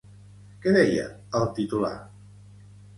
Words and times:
Què 0.63 0.73
deia 0.79 1.05
el 1.43 1.47
titular? 1.61 1.95